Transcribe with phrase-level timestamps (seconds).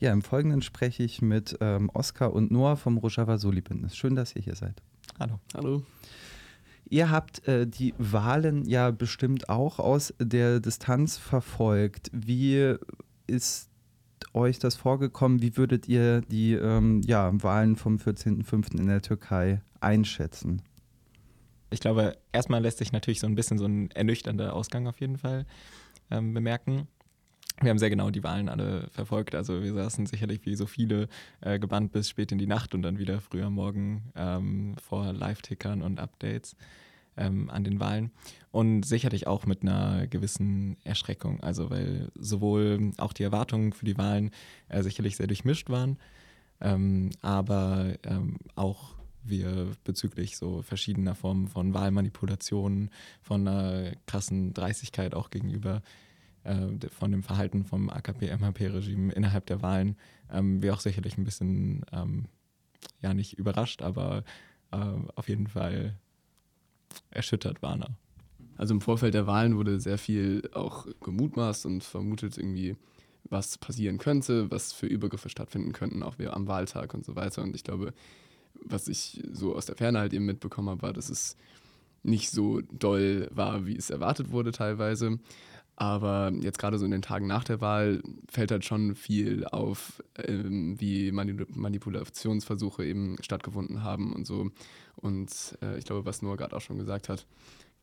[0.00, 3.94] Ja, im Folgenden spreche ich mit ähm, Oskar und Noah vom Rojava Soli-Bündnis.
[3.94, 4.82] Schön, dass ihr hier seid.
[5.18, 5.38] Hallo.
[5.54, 5.82] Hallo.
[6.88, 12.10] Ihr habt äh, die Wahlen ja bestimmt auch aus der Distanz verfolgt.
[12.14, 12.76] Wie
[13.26, 13.68] ist
[14.32, 15.42] euch das vorgekommen?
[15.42, 18.78] Wie würdet ihr die ähm, ja, Wahlen vom 14.05.
[18.78, 20.62] in der Türkei einschätzen?
[21.68, 25.18] Ich glaube, erstmal lässt sich natürlich so ein bisschen so ein ernüchternder Ausgang auf jeden
[25.18, 25.44] Fall
[26.10, 26.88] ähm, bemerken.
[27.62, 29.34] Wir haben sehr genau die Wahlen alle verfolgt.
[29.34, 31.08] Also wir saßen sicherlich wie so viele
[31.42, 35.12] äh, gebannt bis spät in die Nacht und dann wieder früh am Morgen ähm, vor
[35.12, 36.56] Live-Tickern und Updates
[37.18, 38.12] ähm, an den Wahlen.
[38.50, 41.40] Und sicherlich auch mit einer gewissen Erschreckung.
[41.42, 44.30] Also weil sowohl auch die Erwartungen für die Wahlen
[44.70, 45.98] äh, sicherlich sehr durchmischt waren,
[46.62, 55.14] ähm, aber ähm, auch wir bezüglich so verschiedener Formen von Wahlmanipulationen, von einer krassen Dreistigkeit
[55.14, 55.82] auch gegenüber
[56.44, 59.96] äh, von dem Verhalten vom AKP-MHP-Regime innerhalb der Wahlen,
[60.32, 62.26] ähm, wir auch sicherlich ein bisschen, ähm,
[63.00, 64.24] ja nicht überrascht, aber
[64.72, 64.76] äh,
[65.14, 65.98] auf jeden Fall
[67.10, 67.96] erschüttert waren.
[68.56, 72.76] Also im Vorfeld der Wahlen wurde sehr viel auch gemutmaßt und vermutet irgendwie,
[73.24, 77.42] was passieren könnte, was für Übergriffe stattfinden könnten, auch am Wahltag und so weiter.
[77.42, 77.94] Und ich glaube,
[78.62, 81.36] was ich so aus der Ferne halt eben mitbekommen habe, war, dass es
[82.02, 85.18] nicht so doll war, wie es erwartet wurde teilweise.
[85.80, 90.04] Aber jetzt gerade so in den Tagen nach der Wahl fällt halt schon viel auf,
[90.18, 94.50] ähm, wie Manipulationsversuche eben stattgefunden haben und so.
[94.96, 95.30] Und
[95.62, 97.26] äh, ich glaube, was Noah gerade auch schon gesagt hat,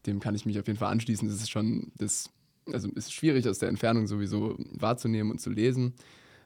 [0.05, 1.27] dem kann ich mich auf jeden Fall anschließen.
[1.27, 2.29] Das ist schon, das,
[2.71, 5.95] also ist schwierig aus der Entfernung sowieso wahrzunehmen und zu lesen,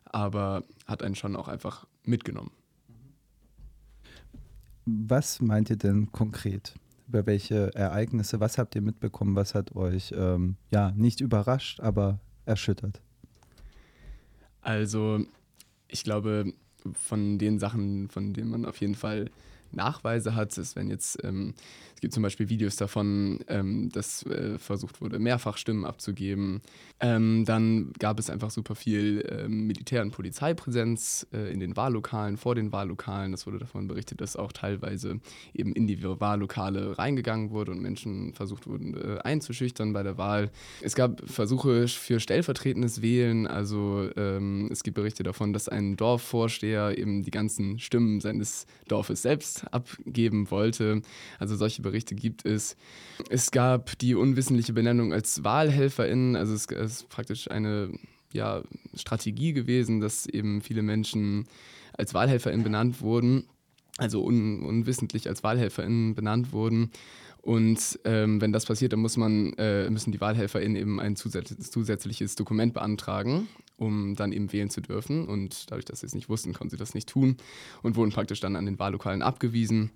[0.06, 2.52] aber hat einen schon auch einfach mitgenommen.
[4.86, 6.76] Was meint ihr denn konkret?
[7.12, 12.22] Über welche Ereignisse, was habt ihr mitbekommen, was hat euch ähm, ja nicht überrascht, aber
[12.46, 13.02] erschüttert?
[14.62, 15.20] Also,
[15.90, 16.54] ich glaube,
[16.94, 19.30] von den Sachen, von denen man auf jeden Fall
[19.72, 21.54] Nachweise hat, ist, wenn jetzt, ähm,
[22.02, 26.62] es gibt zum Beispiel Videos davon, ähm, dass äh, versucht wurde, mehrfach Stimmen abzugeben.
[27.00, 32.38] Ähm, dann gab es einfach super viel ähm, Militär- und Polizeipräsenz äh, in den Wahllokalen,
[32.38, 33.36] vor den Wahllokalen.
[33.36, 35.20] Es wurde davon berichtet, dass auch teilweise
[35.54, 40.50] eben in die Wahllokale reingegangen wurde und Menschen versucht wurden äh, einzuschüchtern bei der Wahl.
[40.82, 46.98] Es gab Versuche für stellvertretendes Wählen, also ähm, es gibt Berichte davon, dass ein Dorfvorsteher
[46.98, 51.04] eben die ganzen Stimmen seines Dorfes selbst abgeben wollte.
[51.38, 52.76] Also solche Berichte gibt es.
[53.30, 57.92] Es gab die unwissentliche Benennung als WahlhelferInnen, also es ist praktisch eine
[58.34, 58.64] ja,
[58.94, 61.46] Strategie gewesen, dass eben viele Menschen
[61.94, 63.46] als WahlhelferInnen benannt wurden,
[63.98, 66.92] also un unwissentlich als WahlhelferInnen benannt wurden.
[67.42, 72.36] Und ähm, wenn das passiert, dann muss man, äh, müssen die WahlhelferInnen eben ein zusätzliches
[72.36, 73.48] Dokument beantragen
[73.82, 75.28] um dann eben wählen zu dürfen.
[75.28, 77.38] Und dadurch, dass sie es nicht wussten, konnten sie das nicht tun
[77.82, 79.90] und wurden praktisch dann an den Wahllokalen abgewiesen.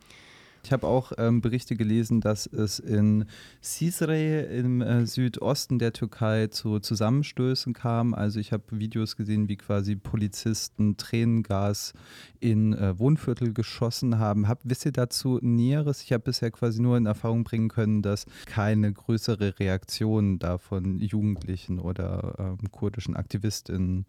[0.66, 3.26] Ich habe auch ähm, Berichte gelesen, dass es in
[3.62, 8.16] Cisre im äh, Südosten der Türkei zu Zusammenstößen kam.
[8.16, 11.94] Also ich habe Videos gesehen, wie quasi Polizisten Tränengas
[12.40, 14.48] in äh, Wohnviertel geschossen haben.
[14.48, 16.02] Hab, wisst ihr dazu Näheres?
[16.02, 20.98] Ich habe bisher quasi nur in Erfahrung bringen können, dass keine größere Reaktion da von
[20.98, 24.08] Jugendlichen oder ähm, kurdischen Aktivistinnen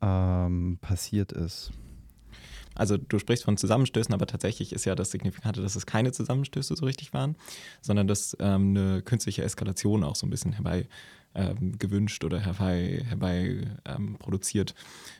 [0.00, 1.70] ähm, passiert ist.
[2.76, 6.76] Also du sprichst von Zusammenstößen, aber tatsächlich ist ja das Signifikante, dass es keine Zusammenstöße
[6.76, 7.36] so richtig waren,
[7.80, 10.86] sondern dass ähm, eine künstliche Eskalation auch so ein bisschen herbei
[11.36, 14.74] ähm, gewünscht oder herbei, herbei ähm, produziert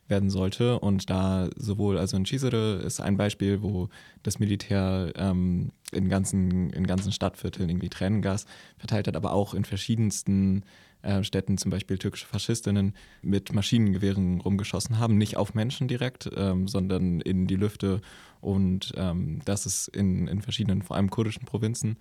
[0.08, 0.78] werden sollte.
[0.80, 3.90] Und da sowohl, also in Cizere ist ein Beispiel, wo
[4.22, 8.46] das Militär ähm, in, ganzen, in ganzen Stadtvierteln irgendwie Tränengas
[8.78, 10.64] verteilt hat, aber auch in verschiedensten
[11.06, 16.66] äh, Städten zum Beispiel türkische Faschistinnen mit Maschinengewehren rumgeschossen haben, nicht auf Menschen direkt, ähm,
[16.66, 18.00] sondern in die Lüfte.
[18.40, 21.96] Und ähm, das ist in, in verschiedenen, vor allem kurdischen Provinzen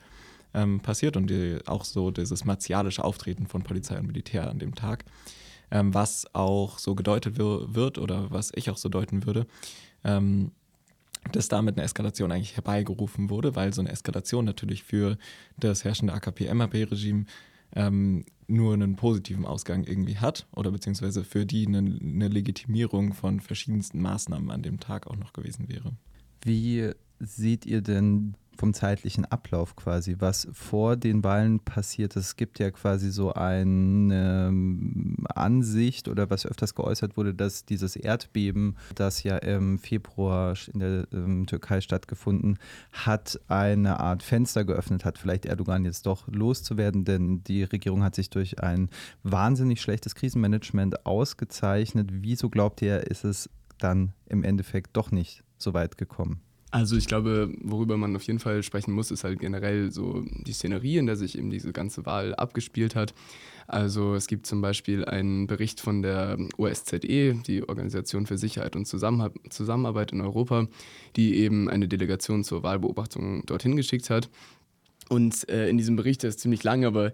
[0.55, 4.73] ähm, passiert und die, auch so dieses martialische Auftreten von Polizei und Militär an dem
[4.73, 5.05] Tag.
[5.69, 9.45] Ähm, was auch so gedeutet wird oder was ich auch so deuten würde,
[10.03, 10.51] ähm,
[11.31, 15.17] dass damit eine Eskalation eigentlich herbeigerufen wurde, weil so eine Eskalation natürlich für
[15.57, 17.25] das herrschende AKP-MHP-Regime
[17.75, 23.39] ähm, nur einen positiven Ausgang irgendwie hat oder beziehungsweise für die eine, eine Legitimierung von
[23.39, 25.93] verschiedensten Maßnahmen an dem Tag auch noch gewesen wäre.
[26.43, 32.15] Wie seht ihr denn vom zeitlichen Ablauf quasi, was vor den Wahlen passiert.
[32.15, 37.95] Es gibt ja quasi so eine ähm, Ansicht oder was öfters geäußert wurde, dass dieses
[37.95, 42.57] Erdbeben, das ja im Februar in der ähm, Türkei stattgefunden
[42.91, 48.15] hat, eine Art Fenster geöffnet hat, vielleicht Erdogan jetzt doch loszuwerden, denn die Regierung hat
[48.15, 48.89] sich durch ein
[49.23, 52.09] wahnsinnig schlechtes Krisenmanagement ausgezeichnet.
[52.11, 56.44] Wieso glaubt ihr, ist es dann im Endeffekt doch nicht so weit gekommen?
[56.75, 60.51] Also ich glaube, worüber man auf jeden Fall sprechen muss, ist halt generell so die
[60.51, 63.13] Szenerie, in der sich eben diese ganze Wahl abgespielt hat.
[63.65, 66.99] Also es gibt zum Beispiel einen Bericht von der OSZE,
[67.47, 70.67] die Organisation für Sicherheit und Zusammenarbeit in Europa,
[71.15, 74.29] die eben eine Delegation zur Wahlbeobachtung dorthin geschickt hat.
[75.07, 77.13] Und äh, in diesem Bericht, der ist ziemlich lang, aber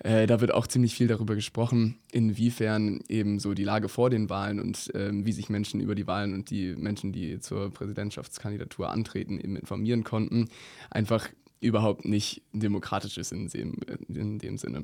[0.00, 4.28] äh, da wird auch ziemlich viel darüber gesprochen, inwiefern eben so die Lage vor den
[4.28, 8.90] Wahlen und ähm, wie sich Menschen über die Wahlen und die Menschen, die zur Präsidentschaftskandidatur
[8.90, 10.48] antreten, eben informieren konnten.
[10.90, 11.28] Einfach
[11.60, 13.76] überhaupt nicht demokratisch ist in dem,
[14.08, 14.82] in dem Sinne.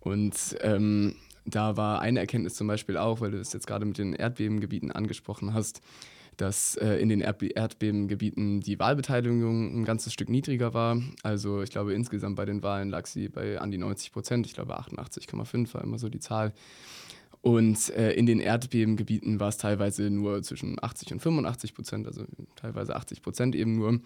[0.00, 1.14] Und ähm,
[1.44, 4.90] da war eine Erkenntnis zum Beispiel auch, weil du das jetzt gerade mit den Erdbebengebieten
[4.90, 5.80] angesprochen hast,
[6.36, 11.00] dass äh, in den Erdbe Erdbebengebieten die Wahlbeteiligung ein ganzes Stück niedriger war.
[11.22, 14.46] Also ich glaube insgesamt bei den Wahlen lag sie bei an die 90 Prozent.
[14.46, 16.52] Ich glaube 88,5 war immer so die Zahl.
[17.42, 22.24] Und äh, in den Erdbebengebieten war es teilweise nur zwischen 80 und 85 Prozent, also
[22.54, 24.00] teilweise 80 Prozent eben nur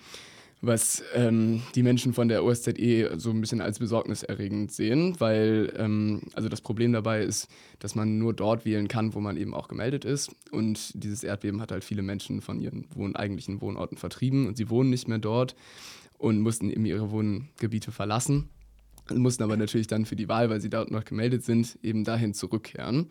[0.62, 6.23] was ähm, die Menschen von der OSZE so ein bisschen als besorgniserregend sehen, weil ähm,
[6.35, 7.49] also das Problem dabei ist,
[7.79, 10.35] dass man nur dort wählen kann, wo man eben auch gemeldet ist.
[10.50, 14.70] Und dieses Erdbeben hat halt viele Menschen von ihren wohn eigentlichen Wohnorten vertrieben und sie
[14.70, 15.55] wohnen nicht mehr dort
[16.19, 18.49] und mussten eben ihre Wohngebiete verlassen.
[19.14, 22.35] Mussten aber natürlich dann für die Wahl, weil sie dort noch gemeldet sind, eben dahin
[22.35, 23.06] zurückkehren.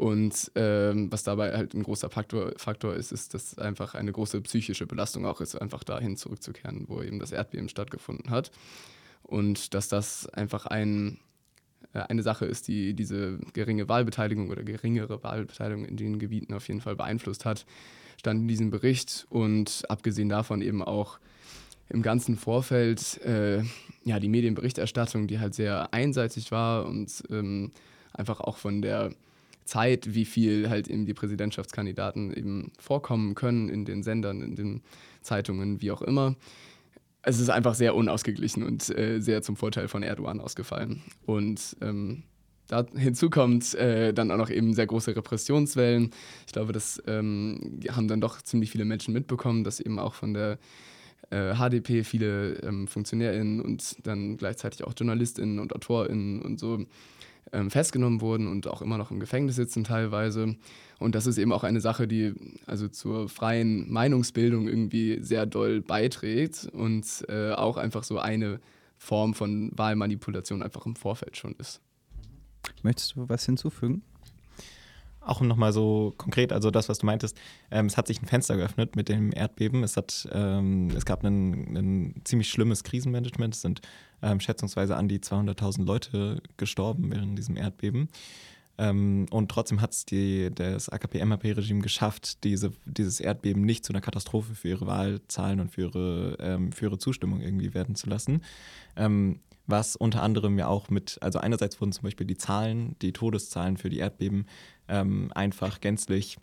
[0.00, 4.40] Und ähm, was dabei halt ein großer Faktor, Faktor ist, ist, dass einfach eine große
[4.40, 8.50] psychische Belastung auch ist, einfach dahin zurückzukehren, wo eben das Erdbeben stattgefunden hat.
[9.22, 11.18] Und dass das einfach ein,
[11.92, 16.66] äh, eine Sache ist, die diese geringe Wahlbeteiligung oder geringere Wahlbeteiligung in den Gebieten auf
[16.68, 17.66] jeden Fall beeinflusst hat,
[18.16, 19.26] stand in diesem Bericht.
[19.28, 21.18] Und abgesehen davon eben auch
[21.90, 23.64] im ganzen Vorfeld äh,
[24.04, 27.70] ja, die Medienberichterstattung, die halt sehr einseitig war und ähm,
[28.14, 29.10] einfach auch von der
[29.64, 34.82] Zeit, wie viel halt eben die Präsidentschaftskandidaten eben vorkommen können in den Sendern, in den
[35.22, 36.36] Zeitungen, wie auch immer.
[37.22, 41.02] Es ist einfach sehr unausgeglichen und äh, sehr zum Vorteil von Erdogan ausgefallen.
[41.26, 42.22] Und ähm,
[42.70, 46.10] da hinzu kommt äh, dann auch noch eben sehr große Repressionswellen.
[46.46, 50.34] Ich glaube, das ähm, haben dann doch ziemlich viele Menschen mitbekommen, dass eben auch von
[50.34, 50.58] der
[51.30, 56.78] äh, HDP viele ähm, FunktionärInnen und dann gleichzeitig auch JournalistInnen und AutorInnen und so
[57.52, 60.56] ähm, festgenommen wurden und auch immer noch im Gefängnis sitzen teilweise.
[60.98, 62.34] Und das ist eben auch eine Sache, die
[62.66, 68.60] also zur freien Meinungsbildung irgendwie sehr doll beiträgt und äh, auch einfach so eine
[68.98, 71.80] Form von Wahlmanipulation einfach im Vorfeld schon ist.
[72.82, 74.02] Möchtest du was hinzufügen?
[75.30, 77.38] Auch nochmal so konkret, also das, was du meintest,
[77.70, 79.84] ähm, es hat sich ein Fenster geöffnet mit dem Erdbeben.
[79.84, 83.54] Es, hat, ähm, es gab ein ziemlich schlimmes Krisenmanagement.
[83.54, 83.80] Es sind
[84.22, 88.08] ähm, schätzungsweise an die 200.000 Leute gestorben während diesem Erdbeben.
[88.76, 90.04] Ähm, und trotzdem hat es
[90.56, 95.82] das AKP-MHP-Regime geschafft, diese, dieses Erdbeben nicht zu einer Katastrophe für ihre Wahlzahlen und für
[95.82, 98.42] ihre, ähm, für ihre Zustimmung irgendwie werden zu lassen.
[99.70, 103.76] Was unter anderem ja auch mit, also einerseits wurden zum Beispiel die Zahlen, die Todeszahlen
[103.76, 104.46] für die Erdbeben
[104.88, 106.38] ähm, einfach gänzlich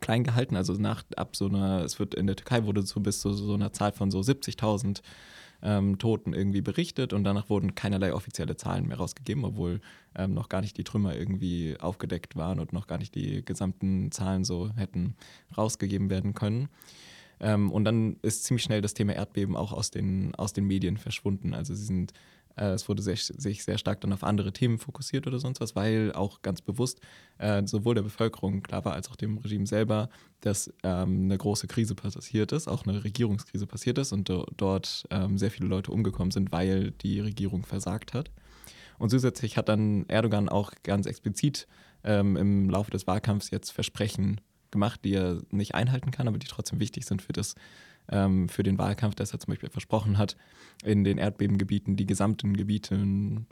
[0.00, 0.56] klein gehalten.
[0.56, 3.54] Also nach ab so einer, es wird in der Türkei wurde so bis zu so
[3.54, 5.02] einer Zahl von so 70.000
[5.62, 9.80] ähm, Toten irgendwie berichtet und danach wurden keinerlei offizielle Zahlen mehr rausgegeben, obwohl
[10.16, 14.10] ähm, noch gar nicht die Trümmer irgendwie aufgedeckt waren und noch gar nicht die gesamten
[14.10, 15.14] Zahlen so hätten
[15.56, 16.68] rausgegeben werden können.
[17.38, 20.96] Ähm, und dann ist ziemlich schnell das Thema Erdbeben auch aus den, aus den Medien
[20.96, 21.54] verschwunden.
[21.54, 22.12] Also sie sind
[22.56, 26.12] es wurde sich, sich, sehr stark dann auf andere Themen fokussiert oder sonst was, weil
[26.12, 27.00] auch ganz bewusst
[27.38, 30.08] äh, sowohl der Bevölkerung klar war, als auch dem Regime selber,
[30.40, 35.04] dass ähm, eine große Krise passiert ist, auch eine Regierungskrise passiert ist und do dort
[35.10, 38.30] ähm, sehr viele Leute umgekommen sind, weil die Regierung versagt hat.
[38.98, 41.66] Und zusätzlich hat dann Erdogan auch ganz explizit
[42.04, 44.40] ähm, im Laufe des Wahlkampfs jetzt Versprechen
[44.70, 47.54] gemacht, die er nicht einhalten kann, aber die trotzdem wichtig sind für das
[48.10, 50.36] ähm, für den Wahlkampf, dass er zum Beispiel versprochen hat,
[50.84, 52.98] in den Erdbebengebieten die gesamten Gebiete,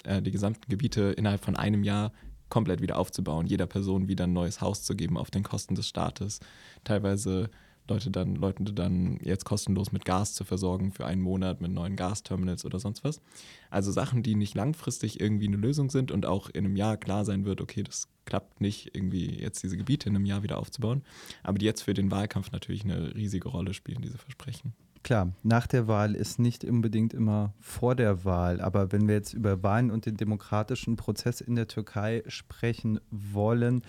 [0.04, 2.12] äh, die gesamten Gebiete innerhalb von einem Jahr
[2.48, 5.88] komplett wieder aufzubauen, jeder Person wieder ein neues Haus zu geben auf den Kosten des
[5.88, 6.40] Staates,
[6.84, 7.48] teilweise
[7.90, 11.96] Leute dann, Leute dann jetzt kostenlos mit Gas zu versorgen für einen Monat mit neuen
[11.96, 13.20] Gasterminals oder sonst was.
[13.68, 17.24] Also Sachen, die nicht langfristig irgendwie eine Lösung sind und auch in einem Jahr klar
[17.24, 21.02] sein wird, okay, das klappt nicht, irgendwie jetzt diese Gebiete in einem Jahr wieder aufzubauen,
[21.42, 24.72] aber die jetzt für den Wahlkampf natürlich eine riesige Rolle spielen, diese Versprechen.
[25.02, 29.32] Klar, nach der Wahl ist nicht unbedingt immer vor der Wahl, aber wenn wir jetzt
[29.32, 33.82] über Wahlen und den demokratischen Prozess in der Türkei sprechen wollen,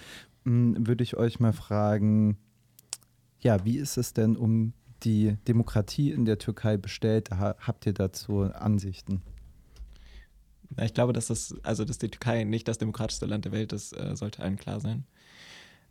[0.45, 2.37] hm, würde ich euch mal fragen,
[3.41, 7.31] ja, wie ist es denn um die Demokratie in der Türkei bestellt?
[7.31, 9.21] Habt ihr dazu Ansichten?
[10.79, 13.93] Ich glaube, dass das, also dass die Türkei nicht das demokratischste Land der Welt ist,
[13.93, 15.03] äh, sollte allen klar sein.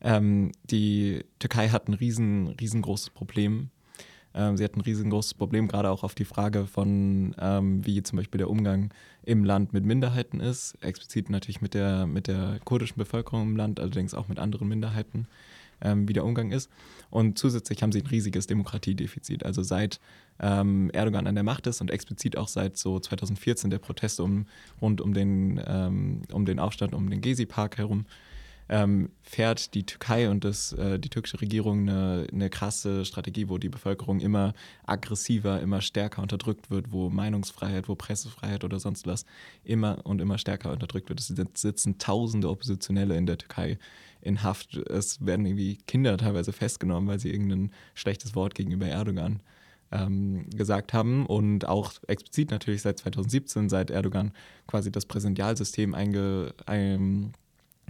[0.01, 3.71] Ähm, die Türkei hat ein riesen, riesengroßes Problem.
[4.33, 8.17] Ähm, sie hat ein riesengroßes Problem, gerade auch auf die Frage von, ähm, wie zum
[8.17, 12.97] Beispiel der Umgang im Land mit Minderheiten ist, explizit natürlich mit der, mit der kurdischen
[12.97, 15.27] Bevölkerung im Land, allerdings auch mit anderen Minderheiten
[15.83, 16.71] ähm, wie der Umgang ist.
[17.11, 19.45] Und zusätzlich haben sie ein riesiges Demokratiedefizit.
[19.45, 20.01] Also seit
[20.39, 24.47] ähm, Erdogan an der Macht ist und explizit auch seit so 2014 der Protest um,
[24.81, 28.07] rund um den, ähm, um den Aufstand um den Gezi-Park herum,
[28.71, 33.59] ähm, fährt die Türkei und das, äh, die türkische Regierung eine, eine krasse Strategie, wo
[33.59, 34.55] die Bevölkerung immer
[34.87, 39.27] aggressiver, immer stärker unterdrückt wird, wo Meinungsfreiheit, wo Pressefreiheit oder sonst was
[39.65, 41.19] immer und immer stärker unterdrückt wird.
[41.19, 43.77] Es sitzen tausende Oppositionelle in der Türkei
[44.21, 44.77] in Haft.
[44.77, 49.41] Es werden irgendwie Kinder teilweise festgenommen, weil sie irgendein schlechtes Wort gegenüber Erdogan
[49.91, 54.33] ähm, gesagt haben und auch explizit natürlich seit 2017, seit Erdogan
[54.69, 57.33] quasi das Präsidialsystem einge, ein,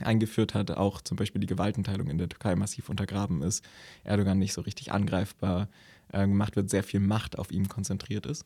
[0.06, 3.64] eingeführt hat, auch zum Beispiel die Gewaltenteilung in der Türkei massiv untergraben ist,
[4.04, 5.68] Erdogan nicht so richtig angreifbar
[6.12, 8.44] äh, gemacht wird, sehr viel Macht auf ihm konzentriert ist.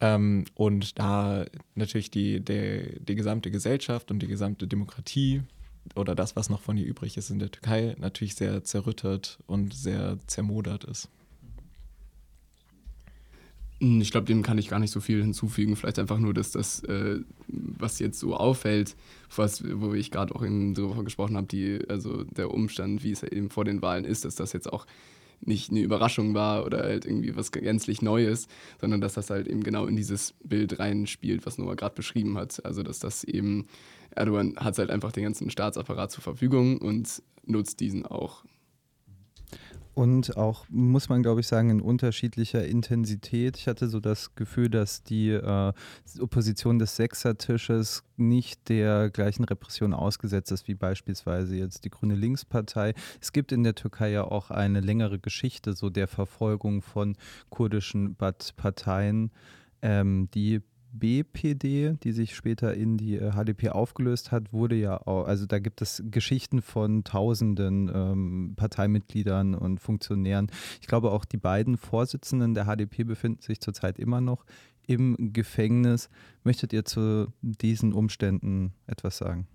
[0.00, 5.42] Ähm, und da natürlich die, der, die gesamte Gesellschaft und die gesamte Demokratie
[5.94, 9.74] oder das, was noch von ihr übrig ist in der Türkei, natürlich sehr zerrüttert und
[9.74, 11.08] sehr zermodert ist.
[13.80, 15.76] Hm, ich glaube, dem kann ich gar nicht so viel hinzufügen.
[15.76, 18.96] Vielleicht einfach nur, dass das, äh, was jetzt so auffällt,
[19.34, 23.50] was, wo ich gerade auch der Woche gesprochen habe, also der Umstand, wie es eben
[23.50, 24.86] vor den Wahlen ist, dass das jetzt auch
[25.40, 28.48] nicht eine Überraschung war oder halt irgendwie was gänzlich Neues,
[28.80, 32.64] sondern dass das halt eben genau in dieses Bild reinspielt, was Noah gerade beschrieben hat.
[32.64, 33.66] Also dass das eben
[34.10, 38.44] Erdogan hat halt einfach den ganzen Staatsapparat zur Verfügung und nutzt diesen auch.
[39.98, 43.56] Und auch, muss man glaube ich sagen, in unterschiedlicher Intensität.
[43.56, 45.72] Ich hatte so das Gefühl, dass die äh,
[46.20, 52.94] Opposition des Sechsertisches nicht der gleichen Repression ausgesetzt ist wie beispielsweise jetzt die Grüne Linkspartei.
[53.20, 57.16] Es gibt in der Türkei ja auch eine längere Geschichte so der Verfolgung von
[57.50, 59.32] kurdischen Parteien,
[59.82, 60.60] ähm, die
[60.98, 65.58] BPD, die sich später in die HDP äh, aufgelöst hat, wurde ja auch, also da
[65.58, 70.50] gibt es Geschichten von tausenden ähm, Parteimitgliedern und Funktionären.
[70.80, 74.44] Ich glaube, auch die beiden Vorsitzenden der HDP befinden sich zurzeit immer noch
[74.86, 76.08] im Gefängnis.
[76.44, 79.46] Möchtet ihr zu diesen Umständen etwas sagen?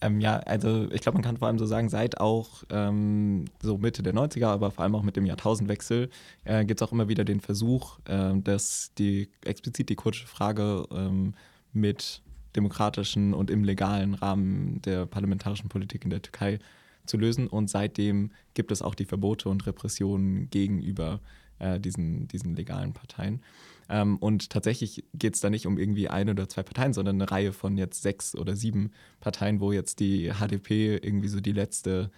[0.00, 3.76] Ähm, ja, also ich glaube, man kann vor allem so sagen, seit auch ähm, so
[3.76, 6.08] Mitte der 90er, aber vor allem auch mit dem Jahrtausendwechsel,
[6.44, 10.86] äh, gibt es auch immer wieder den Versuch, äh, dass die explizit die kurdische Frage
[10.90, 11.34] ähm,
[11.72, 12.22] mit
[12.56, 16.58] demokratischen und im legalen Rahmen der parlamentarischen Politik in der Türkei
[17.06, 17.46] zu lösen.
[17.46, 21.20] Und seitdem gibt es auch die Verbote und Repressionen gegenüber
[21.60, 23.40] äh, diesen, diesen legalen Parteien.
[23.88, 27.30] Ähm, und tatsächlich geht es da nicht um irgendwie eine oder zwei Parteien, sondern eine
[27.30, 28.90] Reihe von jetzt sechs oder sieben
[29.20, 32.10] Parteien, wo jetzt die HDP irgendwie so die letzte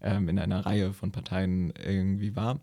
[0.00, 2.60] ähm, in einer Reihe von Parteien irgendwie war.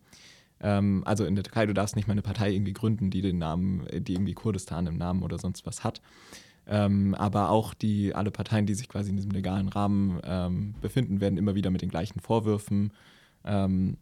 [0.60, 3.40] Ähm, also in der Türkei, du darfst nicht mal eine Partei irgendwie gründen, die den
[3.40, 6.02] Namen, die irgendwie Kurdistan im Namen oder sonst was hat.
[6.68, 11.20] Ähm, aber auch die, alle Parteien, die sich quasi in diesem legalen Rahmen ähm, befinden,
[11.20, 12.94] werden immer wieder mit den gleichen Vorwürfen
[13.44, 13.98] ähm,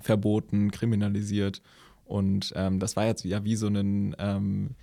[0.00, 1.62] verboten, kriminalisiert.
[2.04, 4.74] Und ähm, das war jetzt ja wie so ein ähm,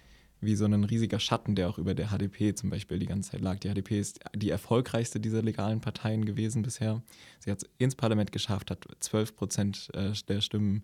[0.42, 3.42] wie so ein riesiger Schatten, der auch über der HDP zum Beispiel die ganze Zeit
[3.42, 3.60] lag.
[3.60, 7.02] Die HDP ist die erfolgreichste dieser legalen Parteien gewesen bisher.
[7.40, 10.84] Sie hat es ins Parlament geschafft, hat 12 Prozent äh, der Stimmen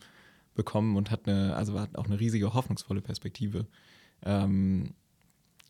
[0.55, 3.67] bekommen und hat eine, also hat auch eine riesige hoffnungsvolle Perspektive
[4.23, 4.93] ähm,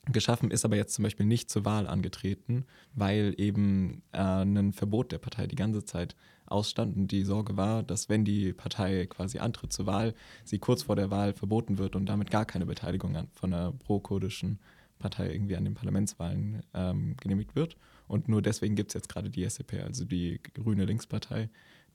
[0.08, 5.12] geschaffen, ist aber jetzt zum Beispiel nicht zur Wahl angetreten, weil eben äh, ein Verbot
[5.12, 6.16] der Partei die ganze Zeit
[6.48, 6.96] ausstand.
[6.98, 10.96] Und die Sorge war, dass wenn die Partei quasi antritt zur Wahl, sie kurz vor
[10.96, 14.60] der Wahl verboten wird und damit gar keine Beteiligung an, von einer pro-kurdischen
[14.98, 17.78] Partei irgendwie an den Parlamentswahlen ähm, genehmigt wird.
[18.08, 21.50] Und nur deswegen gibt es jetzt gerade die SCP, also die Grüne Linkspartei,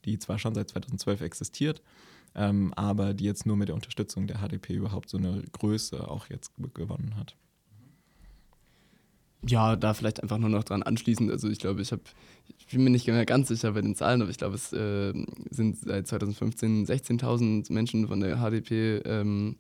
[0.05, 1.83] die zwar schon seit 2012 existiert,
[2.35, 6.29] ähm, aber die jetzt nur mit der Unterstützung der HDP überhaupt so eine Größe auch
[6.29, 7.37] jetzt gewonnen hat.
[9.47, 11.31] Ja, da vielleicht einfach nur noch dran anschließend.
[11.31, 12.03] Also ich glaube, ich habe,
[12.59, 15.13] ich bin mir nicht mehr ganz sicher bei den Zahlen, aber ich glaube, es äh,
[15.51, 19.57] sind seit 2015 16.000 Menschen von der HDP ähm,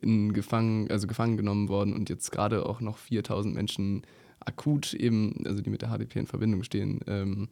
[0.00, 4.02] in gefangen, also gefangen genommen worden und jetzt gerade auch noch 4.000 Menschen
[4.40, 7.48] akut eben, also die mit der HDP in Verbindung stehen, ähm,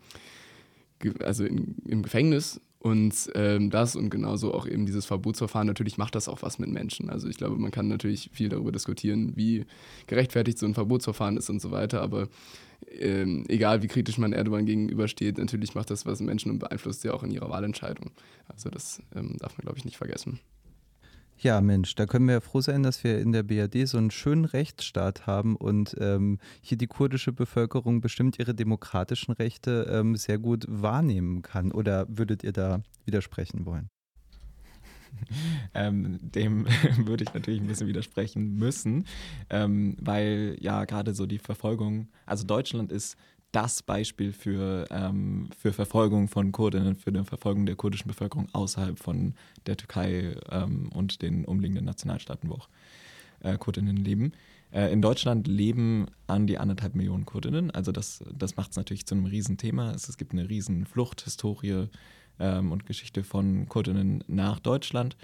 [1.20, 2.60] also in, im Gefängnis.
[2.82, 6.68] Und ähm, das und genauso auch eben dieses Verbotsverfahren, natürlich macht das auch was mit
[6.68, 7.10] Menschen.
[7.10, 9.66] Also ich glaube, man kann natürlich viel darüber diskutieren, wie
[10.08, 12.26] gerechtfertigt so ein Verbotsverfahren ist und so weiter, aber
[12.98, 17.02] ähm, egal wie kritisch man Erdogan gegenübersteht, natürlich macht das was mit Menschen und beeinflusst
[17.02, 18.10] sie auch in ihrer Wahlentscheidung.
[18.48, 20.40] Also das ähm, darf man, glaube ich, nicht vergessen.
[21.38, 24.12] Ja, Mensch, da können wir ja froh sein, dass wir in der BRD so einen
[24.12, 30.38] schönen Rechtsstaat haben und ähm, hier die kurdische Bevölkerung bestimmt ihre demokratischen Rechte ähm, sehr
[30.38, 31.72] gut wahrnehmen kann.
[31.72, 33.88] Oder würdet ihr da widersprechen wollen?
[35.74, 39.06] Ähm, dem würde ich natürlich ein bisschen widersprechen müssen,
[39.50, 43.16] ähm, weil ja gerade so die Verfolgung, also Deutschland ist
[43.52, 48.98] das Beispiel für, ähm, für Verfolgung von Kurdinnen, für die Verfolgung der kurdischen Bevölkerung außerhalb
[48.98, 49.34] von
[49.66, 52.68] der Türkei ähm, und den umliegenden Nationalstaaten, wo auch
[53.40, 54.32] äh, Kurdinnen leben.
[54.72, 59.06] Äh, in Deutschland leben an die anderthalb Millionen Kurdinnen, also das, das macht es natürlich
[59.06, 59.92] zu einem Riesenthema.
[59.92, 61.88] Es, es gibt eine riesen Fluchthistorie
[62.40, 65.16] ähm, und Geschichte von Kurdinnen nach Deutschland.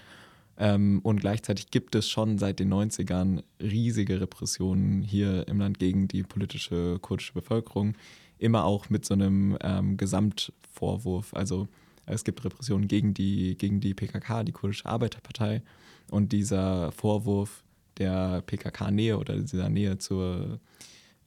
[0.58, 6.08] Ähm, und gleichzeitig gibt es schon seit den 90ern riesige Repressionen hier im Land gegen
[6.08, 7.94] die politische kurdische Bevölkerung.
[8.38, 11.32] Immer auch mit so einem ähm, Gesamtvorwurf.
[11.34, 11.68] Also
[12.06, 15.62] es gibt Repressionen gegen die, gegen die PKK, die kurdische Arbeiterpartei.
[16.10, 17.62] Und dieser Vorwurf
[17.98, 20.58] der PKK-Nähe oder dieser Nähe zur,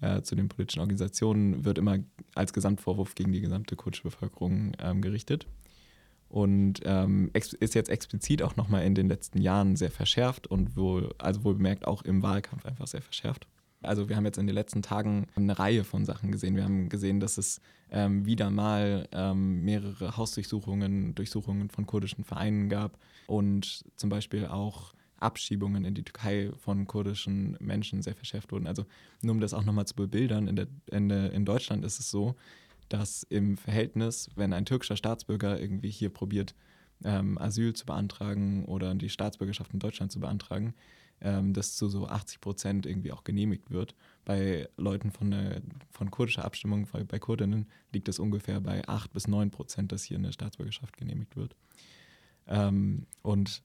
[0.01, 1.99] äh, zu den politischen Organisationen wird immer
[2.35, 5.47] als Gesamtvorwurf gegen die gesamte kurdische Bevölkerung ähm, gerichtet
[6.31, 11.13] und ähm, ist jetzt explizit auch nochmal in den letzten Jahren sehr verschärft und wohl,
[11.17, 13.47] also wohl bemerkt auch im Wahlkampf einfach sehr verschärft.
[13.83, 16.55] Also wir haben jetzt in den letzten Tagen eine Reihe von Sachen gesehen.
[16.55, 17.59] Wir haben gesehen, dass es
[17.89, 22.97] ähm, wieder mal ähm, mehrere Hausdurchsuchungen, Durchsuchungen von kurdischen Vereinen gab
[23.27, 28.67] und zum Beispiel auch Abschiebungen in die Türkei von kurdischen Menschen sehr verschärft wurden.
[28.67, 28.85] Also
[29.21, 32.09] nur um das auch nochmal zu bebildern, in, der, in, der, in Deutschland ist es
[32.09, 32.35] so,
[32.93, 36.55] dass im Verhältnis, wenn ein türkischer Staatsbürger irgendwie hier probiert,
[37.03, 40.73] ähm, Asyl zu beantragen oder die Staatsbürgerschaft in Deutschland zu beantragen,
[41.21, 43.95] ähm, das zu so 80 Prozent irgendwie auch genehmigt wird.
[44.25, 49.27] Bei Leuten von, der, von kurdischer Abstimmung, bei Kurdinnen, liegt es ungefähr bei 8 bis
[49.27, 51.55] 9 Prozent, dass hier eine Staatsbürgerschaft genehmigt wird.
[52.47, 53.63] Ähm, und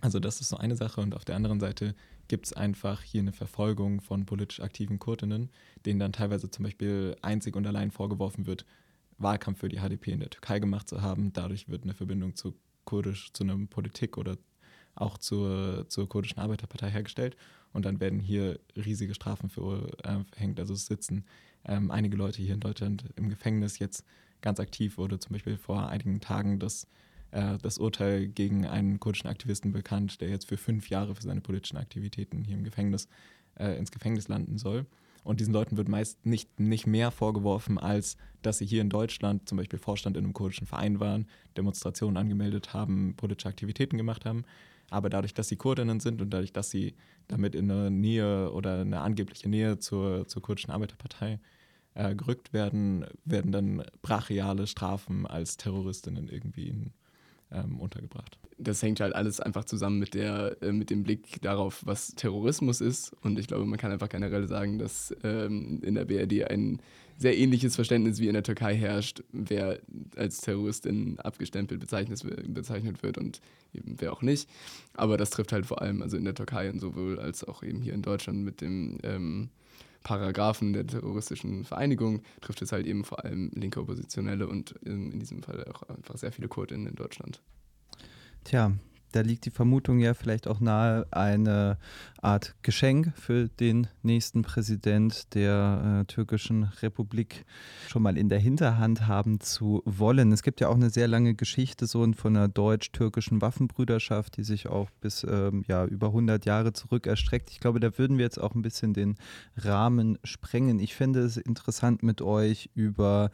[0.00, 1.94] also das ist so eine Sache und auf der anderen Seite
[2.28, 5.50] gibt es einfach hier eine Verfolgung von politisch aktiven Kurdinnen,
[5.86, 8.64] denen dann teilweise zum Beispiel einzig und allein vorgeworfen wird,
[9.16, 11.32] Wahlkampf für die HDP in der Türkei gemacht zu haben.
[11.32, 12.54] Dadurch wird eine Verbindung zu
[12.84, 14.36] kurdisch, zu einer Politik oder
[14.94, 17.36] auch zur, zur kurdischen Arbeiterpartei hergestellt.
[17.72, 20.60] Und dann werden hier riesige Strafen für, äh, verhängt.
[20.60, 21.24] Also sitzen
[21.64, 24.04] ähm, einige Leute hier in Deutschland im Gefängnis jetzt
[24.40, 24.98] ganz aktiv.
[24.98, 26.86] Wurde zum Beispiel vor einigen Tagen das
[27.30, 31.40] äh, das Urteil gegen einen kurdischen Aktivisten bekannt, der jetzt für fünf Jahre für seine
[31.40, 33.08] politischen Aktivitäten hier im Gefängnis
[33.58, 34.86] äh, ins Gefängnis landen soll.
[35.24, 39.48] Und diesen Leuten wird meist nicht, nicht mehr vorgeworfen, als dass sie hier in Deutschland
[39.48, 44.44] zum Beispiel Vorstand in einem kurdischen Verein waren, Demonstrationen angemeldet haben, politische Aktivitäten gemacht haben.
[44.90, 46.94] Aber dadurch, dass sie Kurdinnen sind und dadurch, dass sie
[47.26, 51.40] damit in eine Nähe oder eine angebliche Nähe zur, zur kurdischen Arbeiterpartei
[51.92, 56.92] äh, gerückt werden, werden dann brachiale Strafen als Terroristinnen irgendwie in,
[57.52, 58.38] ähm, untergebracht.
[58.58, 62.80] Das hängt halt alles einfach zusammen mit, der, äh, mit dem Blick darauf, was Terrorismus
[62.80, 63.14] ist.
[63.22, 66.80] Und ich glaube, man kann einfach generell sagen, dass ähm, in der BRD ein
[67.16, 69.80] sehr ähnliches Verständnis wie in der Türkei herrscht, wer
[70.16, 73.40] als Terroristin abgestempelt bezeichnet, bezeichnet wird und
[73.74, 74.48] eben wer auch nicht.
[74.94, 77.80] Aber das trifft halt vor allem also in der Türkei und sowohl als auch eben
[77.80, 79.50] hier in Deutschland mit dem ähm,
[80.02, 85.20] Paragraphen der terroristischen Vereinigung trifft es halt eben vor allem linke Oppositionelle und in, in
[85.20, 87.42] diesem Fall auch einfach sehr viele Kurdinnen in Deutschland.
[88.44, 88.72] Tja,
[89.12, 91.78] da liegt die Vermutung ja vielleicht auch nahe, eine
[92.22, 97.44] Art Geschenk für den nächsten Präsident der äh, türkischen Republik
[97.88, 100.32] schon mal in der Hinterhand haben zu wollen.
[100.32, 104.68] Es gibt ja auch eine sehr lange Geschichte so von einer deutsch-türkischen Waffenbrüderschaft, die sich
[104.68, 107.50] auch bis ähm, ja, über 100 Jahre zurück erstreckt.
[107.50, 109.16] Ich glaube, da würden wir jetzt auch ein bisschen den
[109.56, 110.78] Rahmen sprengen.
[110.78, 113.30] Ich finde es interessant mit euch über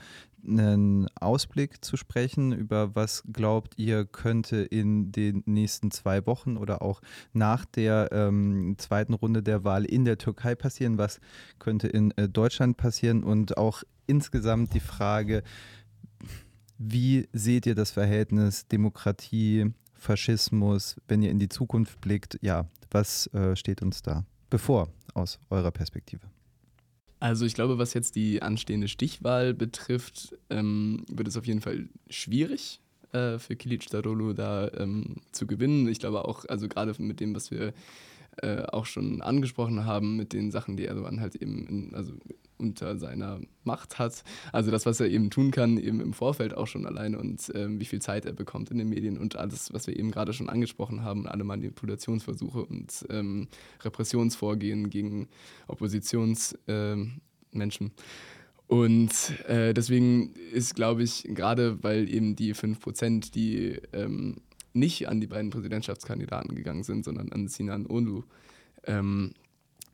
[0.46, 6.82] einen Ausblick zu sprechen, über was glaubt ihr könnte in den nächsten zwei Wochen oder
[6.82, 7.00] auch
[7.32, 11.20] nach der ähm, zweiten Runde der Wahl in der Türkei passieren, was
[11.58, 15.42] könnte in äh, Deutschland passieren und auch insgesamt die Frage,
[16.78, 22.38] wie seht ihr das Verhältnis Demokratie, Faschismus, wenn ihr in die Zukunft blickt?
[22.42, 26.26] Ja, was äh, steht uns da bevor aus eurer Perspektive?
[27.20, 31.88] Also ich glaube, was jetzt die anstehende Stichwahl betrifft, ähm, wird es auf jeden Fall
[32.10, 32.80] schwierig
[33.12, 35.88] äh, für Kilic Darulu da ähm, zu gewinnen.
[35.88, 37.72] Ich glaube auch, also gerade mit dem, was wir
[38.42, 42.12] äh, auch schon angesprochen haben, mit den Sachen, die Erdogan halt eben in, also
[42.58, 44.22] unter seiner Macht hat.
[44.52, 47.80] Also das, was er eben tun kann, eben im Vorfeld auch schon alleine und ähm,
[47.80, 50.48] wie viel Zeit er bekommt in den Medien und alles, was wir eben gerade schon
[50.48, 53.48] angesprochen haben, alle Manipulationsversuche und ähm,
[53.82, 55.28] Repressionsvorgehen gegen
[55.66, 57.06] Oppositionsmenschen.
[57.86, 57.92] Ähm,
[58.66, 59.10] und
[59.46, 64.36] äh, deswegen ist, glaube ich, gerade weil eben die 5%, die ähm,
[64.74, 68.24] nicht an die beiden Präsidentschaftskandidaten gegangen sind, sondern an Sinan Onu,
[68.84, 69.32] ähm,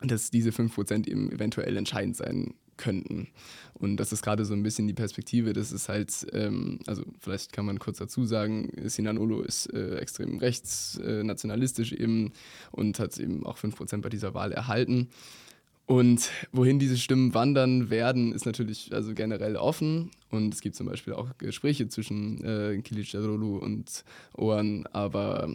[0.03, 3.29] dass diese 5% eben eventuell entscheidend sein könnten.
[3.75, 7.53] Und das ist gerade so ein bisschen die Perspektive, dass es halt, ähm, also vielleicht
[7.53, 12.33] kann man kurz dazu sagen, Sinan Olo ist äh, extrem rechtsnationalistisch äh, eben
[12.73, 15.11] und hat eben auch 5% bei dieser Wahl erhalten.
[15.91, 20.13] Und wohin diese Stimmen wandern werden, ist natürlich also generell offen.
[20.31, 24.05] Und es gibt zum Beispiel auch Gespräche zwischen äh, Kilic Darulu und
[24.37, 24.87] Oan.
[24.93, 25.53] Aber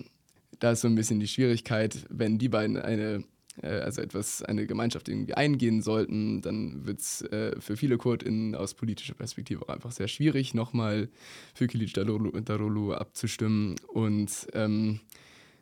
[0.59, 3.23] da ist so ein bisschen die Schwierigkeit, wenn die beiden eine
[3.61, 8.55] äh, also etwas, eine Gemeinschaft irgendwie eingehen sollten, dann wird es äh, für viele KurdInnen
[8.55, 11.07] aus politischer Perspektive auch einfach sehr schwierig, nochmal
[11.53, 13.75] für Kilic Darulu abzustimmen.
[13.87, 14.99] Und ähm,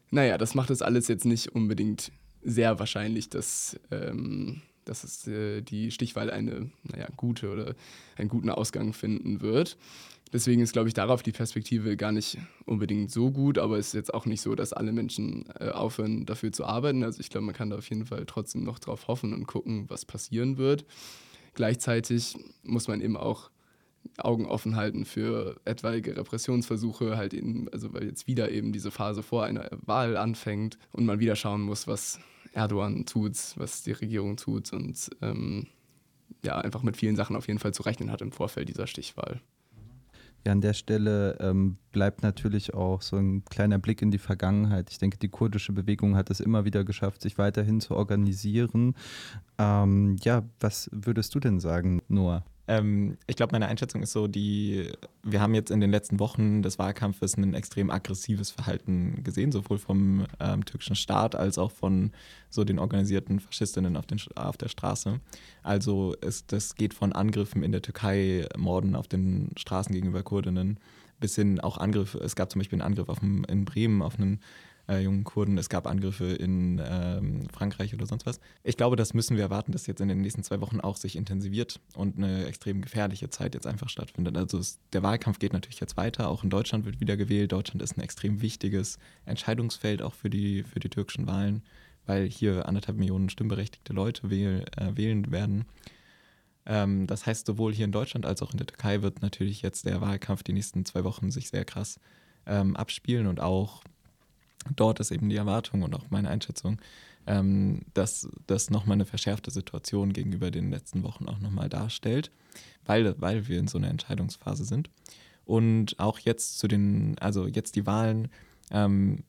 [0.09, 2.11] naja, das macht es alles jetzt nicht unbedingt
[2.43, 7.75] sehr wahrscheinlich, dass, ähm, dass es, äh, die Stichwahl eine naja, gute oder
[8.15, 9.77] einen guten Ausgang finden wird.
[10.33, 13.93] Deswegen ist, glaube ich, darauf die Perspektive gar nicht unbedingt so gut, aber es ist
[13.93, 17.03] jetzt auch nicht so, dass alle Menschen äh, aufhören, dafür zu arbeiten.
[17.03, 19.85] Also ich glaube, man kann da auf jeden Fall trotzdem noch drauf hoffen und gucken,
[19.89, 20.85] was passieren wird.
[21.53, 23.51] Gleichzeitig muss man eben auch
[24.17, 29.21] Augen offen halten für etwaige Repressionsversuche, halt eben, also weil jetzt wieder eben diese Phase
[29.21, 32.19] vor einer Wahl anfängt und man wieder schauen muss, was
[32.53, 35.67] Erdogan tut, was die Regierung tut und ähm,
[36.43, 39.41] ja, einfach mit vielen Sachen auf jeden Fall zu rechnen hat im Vorfeld dieser Stichwahl.
[40.45, 44.89] Ja, an der Stelle ähm, bleibt natürlich auch so ein kleiner Blick in die Vergangenheit.
[44.91, 48.95] Ich denke, die kurdische Bewegung hat es immer wieder geschafft, sich weiterhin zu organisieren.
[49.57, 52.43] Ähm, ja, was würdest du denn sagen, Noah?
[52.67, 54.89] Ähm, ich glaube, meine Einschätzung ist so, die,
[55.21, 59.77] wir haben jetzt in den letzten Wochen des Wahlkampfes ein extrem aggressives Verhalten gesehen, sowohl
[59.77, 62.11] vom ähm, türkischen Staat als auch von
[62.49, 65.19] so den organisierten Faschistinnen auf, den, auf der Straße.
[65.61, 70.79] Also es, das geht von Angriffen in der Türkei, Morden auf den Straßen gegenüber Kurdinnen,
[71.19, 74.39] bis hin auch Angriffe, es gab zum Beispiel einen Angriff auf, in Bremen auf einen
[74.87, 75.57] äh, jungen Kurden.
[75.57, 78.39] Es gab Angriffe in ähm, Frankreich oder sonst was.
[78.63, 81.15] Ich glaube, das müssen wir erwarten, dass jetzt in den nächsten zwei Wochen auch sich
[81.15, 84.37] intensiviert und eine extrem gefährliche Zeit jetzt einfach stattfindet.
[84.37, 86.29] Also es, der Wahlkampf geht natürlich jetzt weiter.
[86.29, 87.51] Auch in Deutschland wird wieder gewählt.
[87.51, 91.63] Deutschland ist ein extrem wichtiges Entscheidungsfeld auch für die, für die türkischen Wahlen,
[92.05, 95.65] weil hier anderthalb Millionen stimmberechtigte Leute wähl, äh, wählen werden.
[96.65, 99.85] Ähm, das heißt, sowohl hier in Deutschland als auch in der Türkei wird natürlich jetzt
[99.85, 101.99] der Wahlkampf die nächsten zwei Wochen sich sehr krass
[102.45, 103.83] ähm, abspielen und auch
[104.75, 106.79] dort ist eben die Erwartung und auch meine Einschätzung,
[107.25, 112.31] ähm, dass das nochmal eine verschärfte Situation gegenüber den letzten Wochen auch nochmal darstellt,
[112.85, 114.89] weil, weil wir in so einer Entscheidungsphase sind.
[115.45, 118.29] Und auch jetzt zu den, also jetzt die Wahlen,
[118.71, 119.23] ähm,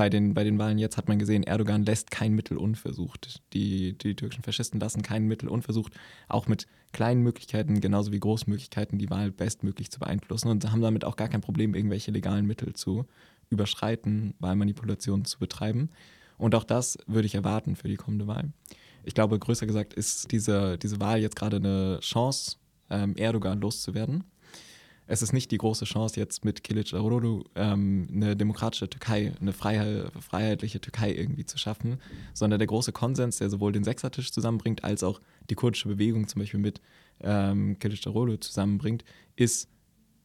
[0.00, 3.42] bei den, bei den Wahlen jetzt hat man gesehen, Erdogan lässt kein Mittel unversucht.
[3.52, 5.92] Die, die türkischen Faschisten lassen kein Mittel unversucht,
[6.26, 10.80] auch mit kleinen Möglichkeiten, genauso wie großen Möglichkeiten, die Wahl bestmöglich zu beeinflussen und haben
[10.80, 13.04] damit auch gar kein Problem, irgendwelche legalen Mittel zu
[13.50, 15.90] überschreiten, Wahlmanipulationen zu betreiben.
[16.38, 18.54] Und auch das würde ich erwarten für die kommende Wahl.
[19.04, 22.56] Ich glaube, größer gesagt ist diese, diese Wahl jetzt gerade eine Chance,
[22.88, 24.24] ähm, Erdogan loszuwerden.
[25.10, 29.52] Es ist nicht die große Chance, jetzt mit Kilic Darulu ähm, eine demokratische Türkei, eine
[29.52, 31.98] freiheitliche Türkei irgendwie zu schaffen,
[32.32, 35.20] sondern der große Konsens, der sowohl den Sechsertisch zusammenbringt, als auch
[35.50, 36.80] die kurdische Bewegung zum Beispiel mit
[37.22, 39.68] ähm, Kilic Darulu zusammenbringt, ist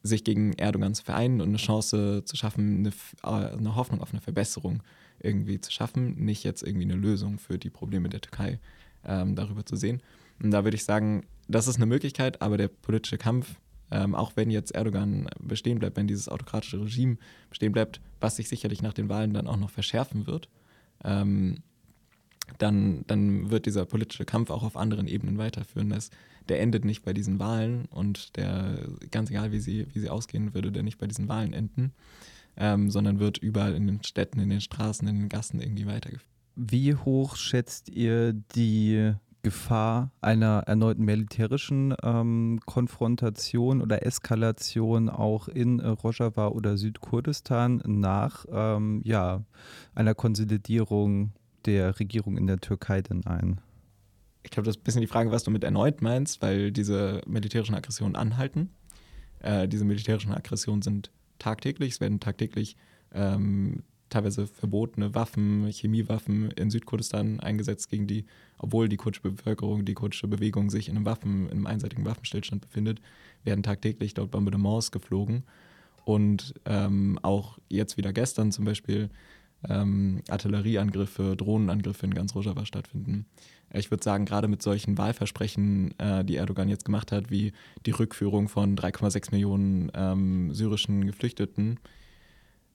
[0.03, 2.89] sich gegen Erdogan zu vereinen und eine Chance zu schaffen, eine,
[3.23, 4.83] äh, eine, Hoffnung auf eine Verbesserung
[5.19, 8.59] irgendwie zu schaffen, nicht jetzt irgendwie eine Lösung für die Probleme der Türkei
[9.03, 10.03] ähm, darüber zu sehen.
[10.39, 13.55] Und da würde ich sagen, das ist eine Möglichkeit, aber der politische Kampf,
[13.91, 17.17] ähm, auch wenn jetzt Erdogan bestehen bleibt, wenn dieses autokratische Regime
[17.49, 20.49] bestehen bleibt, was sich sicherlich nach den Wahlen dann auch noch verschärfen wird,
[21.03, 21.63] ähm,
[22.57, 25.89] dann, dann wird dieser politische Kampf auch auf anderen Ebenen weiterführen.
[25.89, 26.09] Das,
[26.47, 30.53] der endet nicht bei diesen Wahlen und der, ganz egal wie sie, wie sie ausgehen,
[30.53, 31.93] würde der nicht bei diesen Wahlen enden,
[32.57, 36.29] ähm, sondern wird überall in den Städten, in den Straßen, in den Gassen irgendwie weitergeführt.
[36.55, 39.13] Wie hoch schätzt ihr die
[39.45, 48.45] Gefahr einer erneuten militärischen ähm, Konfrontation oder Eskalation auch in äh, Rojava oder Südkurdistan nach
[48.51, 49.43] ähm, ja,
[49.93, 51.31] einer Konsolidierung
[51.65, 53.61] der Regierung in der Türkei denn ein?
[54.41, 57.21] Ich glaube, das ist ein bisschen die Frage, was du mit erneut meinst, weil diese
[57.27, 58.71] militärischen Aggressionen anhalten.
[59.41, 62.77] Äh, diese militärischen Aggressionen sind tagtäglich, es werden tagtäglich
[63.13, 68.25] ähm, teilweise verbotene Waffen, Chemiewaffen in Südkurdistan eingesetzt gegen die,
[68.57, 72.61] obwohl die kurdische Bevölkerung, die kurdische Bewegung sich in einem Waffen, in einem einseitigen Waffenstillstand
[72.61, 73.01] befindet,
[73.43, 75.43] werden tagtäglich dort Bombardements geflogen.
[76.03, 79.09] Und ähm, auch jetzt wieder gestern zum Beispiel
[79.67, 83.25] ähm, Artillerieangriffe, Drohnenangriffe in ganz Rojava stattfinden.
[83.73, 87.51] Ich würde sagen, gerade mit solchen Wahlversprechen, äh, die Erdogan jetzt gemacht hat, wie
[87.85, 91.79] die Rückführung von 3,6 Millionen ähm, syrischen Geflüchteten,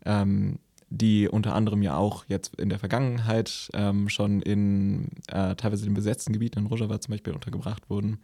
[0.05, 0.59] ähm,
[0.91, 5.95] die unter anderem ja auch jetzt in der Vergangenheit ähm, schon in äh, teilweise den
[5.95, 8.19] besetzten Gebieten in Rojava zum Beispiel untergebracht wurden.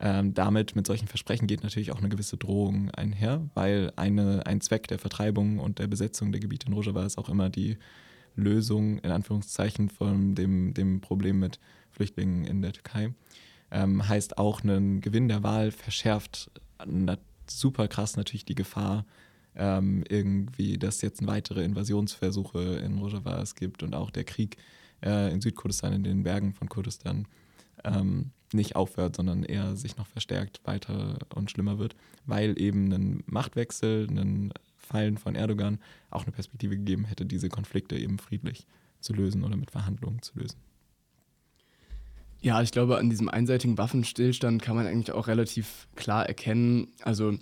[0.00, 4.60] Ähm, damit, mit solchen Versprechen geht natürlich auch eine gewisse Drohung einher, weil eine, ein
[4.60, 7.78] Zweck der Vertreibung und der Besetzung der Gebiete in Rojava ist auch immer die
[8.36, 11.58] Lösung, in Anführungszeichen, von dem, dem Problem mit
[11.90, 13.12] Flüchtlingen in der Türkei.
[13.70, 16.50] Ähm, heißt auch, ein Gewinn der Wahl verschärft
[17.48, 19.04] super krass natürlich die Gefahr,
[19.58, 24.56] ähm, irgendwie, dass jetzt weitere Invasionsversuche in Rojava es gibt und auch der Krieg
[25.02, 27.26] äh, in Südkurdistan, in den Bergen von Kurdistan,
[27.84, 33.24] ähm, nicht aufhört, sondern eher sich noch verstärkt weiter und schlimmer wird, weil eben ein
[33.26, 35.78] Machtwechsel, ein Fallen von Erdogan
[36.10, 38.66] auch eine Perspektive gegeben hätte, diese Konflikte eben friedlich
[39.00, 40.58] zu lösen oder mit Verhandlungen zu lösen.
[42.40, 47.36] Ja, ich glaube, an diesem einseitigen Waffenstillstand kann man eigentlich auch relativ klar erkennen, also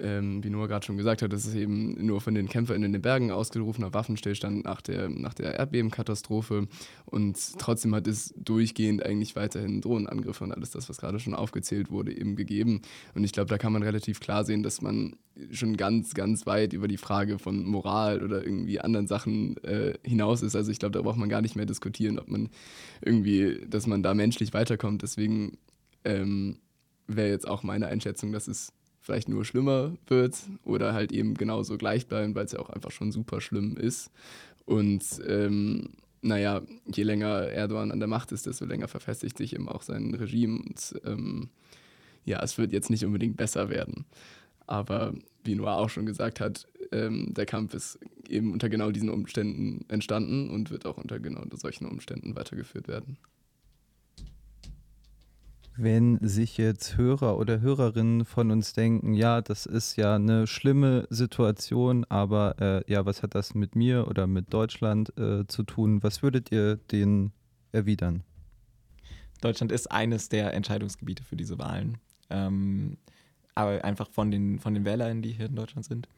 [0.00, 2.92] ähm, wie Noah gerade schon gesagt hat, das ist eben nur von den Kämpfern in
[2.92, 6.66] den Bergen ausgerufener Waffenstillstand nach der, nach der Erdbebenkatastrophe.
[7.04, 11.90] Und trotzdem hat es durchgehend eigentlich weiterhin Drohnenangriffe und alles das, was gerade schon aufgezählt
[11.90, 12.82] wurde, eben gegeben.
[13.14, 15.16] Und ich glaube, da kann man relativ klar sehen, dass man
[15.50, 20.42] schon ganz, ganz weit über die Frage von Moral oder irgendwie anderen Sachen äh, hinaus
[20.42, 20.54] ist.
[20.54, 22.50] Also ich glaube, da braucht man gar nicht mehr diskutieren, ob man
[23.00, 25.02] irgendwie, dass man da menschlich weiterkommt.
[25.02, 25.58] Deswegen
[26.04, 26.58] ähm,
[27.06, 28.72] wäre jetzt auch meine Einschätzung, dass es
[29.04, 32.90] vielleicht nur schlimmer wird oder halt eben genauso gleich bleiben, weil es ja auch einfach
[32.90, 34.10] schon super schlimm ist.
[34.64, 35.90] Und ähm,
[36.22, 40.14] naja, je länger Erdogan an der Macht ist, desto länger verfestigt sich eben auch sein
[40.14, 40.58] Regime.
[40.58, 41.50] Und ähm,
[42.24, 44.06] ja, es wird jetzt nicht unbedingt besser werden.
[44.66, 45.12] Aber
[45.44, 49.84] wie Noah auch schon gesagt hat, ähm, der Kampf ist eben unter genau diesen Umständen
[49.88, 53.18] entstanden und wird auch unter genau solchen Umständen weitergeführt werden
[55.76, 61.06] wenn sich jetzt Hörer oder Hörerinnen von uns denken, ja, das ist ja eine schlimme
[61.10, 66.02] Situation, aber äh, ja, was hat das mit mir oder mit Deutschland äh, zu tun?
[66.02, 67.32] Was würdet ihr denen
[67.72, 68.22] erwidern?
[69.40, 71.98] Deutschland ist eines der Entscheidungsgebiete für diese Wahlen.
[72.30, 72.96] Ähm,
[73.54, 76.08] aber einfach von den, von den Wählern, die hier in Deutschland sind.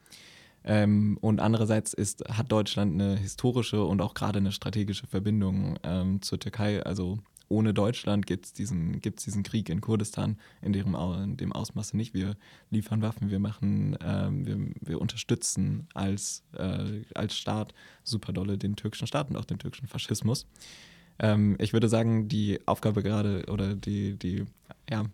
[0.64, 6.20] Ähm, und andererseits ist, hat Deutschland eine historische und auch gerade eine strategische Verbindung ähm,
[6.22, 6.82] zur Türkei.
[6.82, 11.52] Also ohne Deutschland gibt es diesen, gibt's diesen Krieg in Kurdistan in dem, in dem
[11.52, 12.14] Ausmaße nicht.
[12.14, 12.36] Wir
[12.70, 18.76] liefern Waffen, wir machen, ähm, wir, wir unterstützen als, äh, als Staat super dolle den
[18.76, 20.46] türkischen Staat und auch den türkischen Faschismus.
[21.18, 24.44] Ähm, ich würde sagen, die Aufgabe gerade oder die, die,
[24.90, 25.04] ja,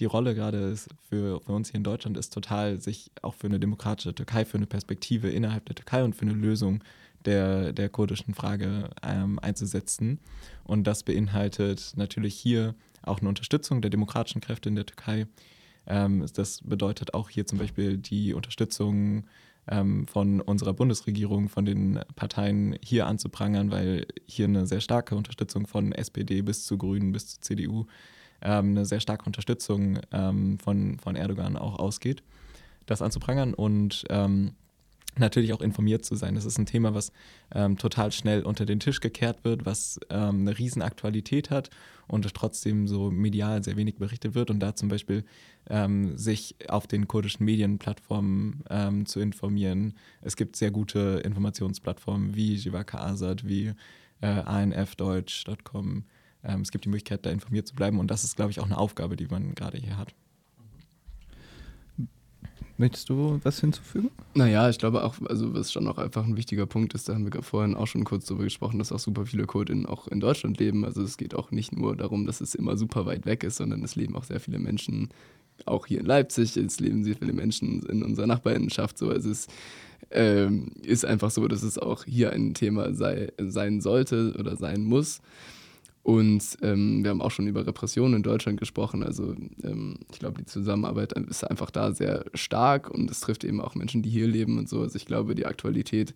[0.00, 0.76] die Rolle gerade
[1.08, 4.56] für, für uns hier in Deutschland ist total, sich auch für eine demokratische Türkei, für
[4.56, 6.82] eine Perspektive innerhalb der Türkei und für eine Lösung
[7.24, 10.18] der, der kurdischen Frage ähm, einzusetzen.
[10.64, 15.26] Und das beinhaltet natürlich hier auch eine Unterstützung der demokratischen Kräfte in der Türkei.
[15.86, 19.24] Ähm, das bedeutet auch hier zum Beispiel die Unterstützung
[19.68, 25.66] ähm, von unserer Bundesregierung, von den Parteien hier anzuprangern, weil hier eine sehr starke Unterstützung
[25.66, 27.86] von SPD bis zu Grünen bis zu CDU,
[28.42, 32.22] ähm, eine sehr starke Unterstützung ähm, von, von Erdogan auch ausgeht,
[32.86, 34.54] das anzuprangern und ähm,
[35.18, 36.34] natürlich auch informiert zu sein.
[36.34, 37.12] Das ist ein Thema, was
[37.54, 41.70] ähm, total schnell unter den Tisch gekehrt wird, was ähm, eine Riesenaktualität hat
[42.06, 45.24] und trotzdem so medial sehr wenig berichtet wird und da zum Beispiel
[45.68, 49.94] ähm, sich auf den kurdischen Medienplattformen ähm, zu informieren.
[50.20, 53.72] Es gibt sehr gute Informationsplattformen wie Jivaka Azad, wie
[54.20, 56.04] äh, anfdeutsch.com.
[56.42, 58.66] Ähm, es gibt die Möglichkeit, da informiert zu bleiben und das ist, glaube ich, auch
[58.66, 60.14] eine Aufgabe, die man gerade hier hat.
[62.76, 64.10] Möchtest du was hinzufügen?
[64.34, 67.32] Naja, ich glaube auch, also was schon auch einfach ein wichtiger Punkt ist, da haben
[67.32, 70.58] wir vorhin auch schon kurz darüber gesprochen, dass auch super viele Kurdinnen auch in Deutschland
[70.58, 70.84] leben.
[70.84, 73.84] Also es geht auch nicht nur darum, dass es immer super weit weg ist, sondern
[73.84, 75.10] es leben auch sehr viele Menschen
[75.66, 78.98] auch hier in Leipzig, es leben sehr viele Menschen in unserer Nachbarinnenschaft.
[78.98, 79.46] So, also es
[80.10, 84.82] ähm, ist einfach so, dass es auch hier ein Thema sei, sein sollte oder sein
[84.82, 85.20] muss.
[86.04, 89.02] Und ähm, wir haben auch schon über Repressionen in Deutschland gesprochen.
[89.02, 93.58] Also ähm, ich glaube, die Zusammenarbeit ist einfach da sehr stark und es trifft eben
[93.58, 94.82] auch Menschen, die hier leben und so.
[94.82, 96.14] Also ich glaube, die Aktualität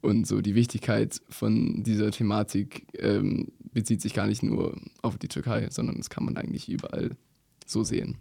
[0.00, 5.26] und so die Wichtigkeit von dieser Thematik ähm, bezieht sich gar nicht nur auf die
[5.26, 7.10] Türkei, sondern das kann man eigentlich überall
[7.66, 8.18] so sehen.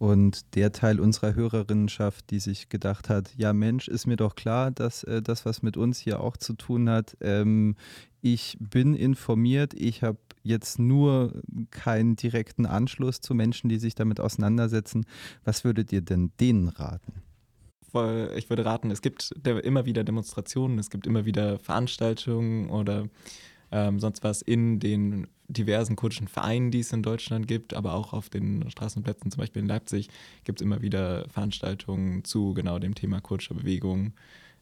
[0.00, 4.70] Und der Teil unserer Hörerinnenschaft, die sich gedacht hat, ja Mensch, ist mir doch klar,
[4.70, 7.76] dass äh, das, was mit uns hier auch zu tun hat, ähm,
[8.22, 14.20] ich bin informiert, ich habe jetzt nur keinen direkten Anschluss zu Menschen, die sich damit
[14.20, 15.04] auseinandersetzen.
[15.44, 17.12] Was würdet ihr denn denen raten?
[18.36, 23.06] Ich würde raten, es gibt immer wieder Demonstrationen, es gibt immer wieder Veranstaltungen oder
[23.72, 28.12] ähm, sonst was in den diversen kurdischen Vereinen, die es in Deutschland gibt, aber auch
[28.12, 30.08] auf den Straßenplätzen, zum Beispiel in Leipzig,
[30.44, 34.12] gibt es immer wieder Veranstaltungen zu genau dem Thema kurdischer Bewegung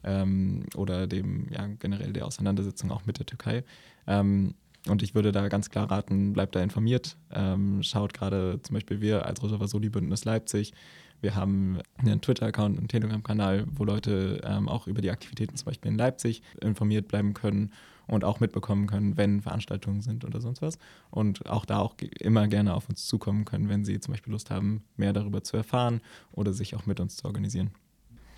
[0.04, 3.64] ähm, oder dem, ja, generell der Auseinandersetzung auch mit der Türkei.
[4.06, 4.54] Ähm,
[4.86, 7.16] und ich würde da ganz klar raten, bleibt da informiert.
[7.32, 10.72] Ähm, schaut gerade zum Beispiel wir als Rosa Vasoli Bündnis Leipzig.
[11.20, 15.90] Wir haben einen Twitter-Account, einen Telegram-Kanal, wo Leute ähm, auch über die Aktivitäten zum Beispiel
[15.90, 17.72] in Leipzig informiert bleiben können
[18.06, 20.78] und auch mitbekommen können, wenn Veranstaltungen sind oder sonst was.
[21.10, 24.50] Und auch da auch immer gerne auf uns zukommen können, wenn sie zum Beispiel Lust
[24.50, 26.00] haben, mehr darüber zu erfahren
[26.32, 27.70] oder sich auch mit uns zu organisieren.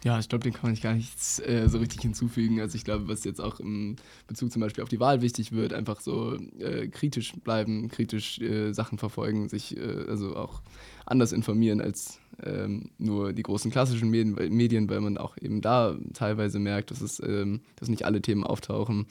[0.02, 2.60] Ja, ich glaube, dem kann man nicht gar nichts äh, so richtig hinzufügen.
[2.60, 5.74] Also ich glaube, was jetzt auch im Bezug zum Beispiel auf die Wahl wichtig wird,
[5.74, 10.62] einfach so äh, kritisch bleiben, kritisch äh, Sachen verfolgen, sich äh, also auch
[11.04, 15.98] anders informieren als ähm, nur die großen klassischen Medien, Medien, weil man auch eben da
[16.14, 19.06] teilweise merkt, dass, es, ähm, dass nicht alle Themen auftauchen.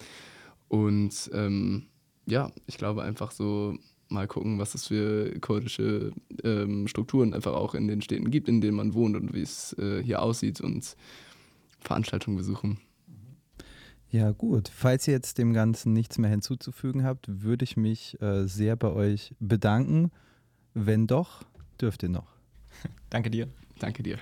[0.69, 1.87] Und ähm,
[2.25, 3.77] ja, ich glaube einfach so
[4.09, 6.11] mal gucken, was es für kurdische
[6.43, 9.73] ähm, Strukturen einfach auch in den Städten gibt, in denen man wohnt und wie es
[9.79, 10.95] äh, hier aussieht und
[11.79, 12.79] Veranstaltungen besuchen.
[14.11, 14.69] Ja, gut.
[14.73, 18.89] Falls ihr jetzt dem Ganzen nichts mehr hinzuzufügen habt, würde ich mich äh, sehr bei
[18.91, 20.11] euch bedanken.
[20.73, 21.43] Wenn doch,
[21.79, 22.27] dürft ihr noch.
[23.09, 23.47] Danke dir.
[23.79, 24.17] Danke dir.